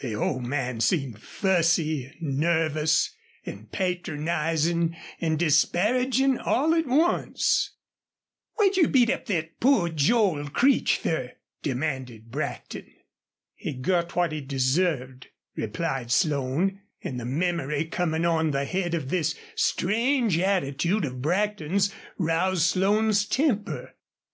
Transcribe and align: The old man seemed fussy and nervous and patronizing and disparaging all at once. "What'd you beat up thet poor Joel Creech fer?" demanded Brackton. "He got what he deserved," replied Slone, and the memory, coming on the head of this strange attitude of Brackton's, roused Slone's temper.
The 0.00 0.14
old 0.14 0.42
man 0.42 0.80
seemed 0.80 1.20
fussy 1.20 2.06
and 2.06 2.38
nervous 2.38 3.14
and 3.44 3.70
patronizing 3.70 4.96
and 5.20 5.38
disparaging 5.38 6.38
all 6.38 6.74
at 6.74 6.86
once. 6.86 7.72
"What'd 8.54 8.78
you 8.78 8.88
beat 8.88 9.10
up 9.10 9.26
thet 9.26 9.60
poor 9.60 9.90
Joel 9.90 10.48
Creech 10.48 10.96
fer?" 10.96 11.34
demanded 11.62 12.30
Brackton. 12.30 12.90
"He 13.54 13.74
got 13.74 14.16
what 14.16 14.32
he 14.32 14.40
deserved," 14.40 15.28
replied 15.56 16.10
Slone, 16.10 16.80
and 17.04 17.20
the 17.20 17.26
memory, 17.26 17.84
coming 17.84 18.24
on 18.24 18.52
the 18.52 18.64
head 18.64 18.94
of 18.94 19.10
this 19.10 19.34
strange 19.56 20.38
attitude 20.38 21.04
of 21.04 21.20
Brackton's, 21.20 21.92
roused 22.16 22.62
Slone's 22.62 23.26
temper. 23.26 23.94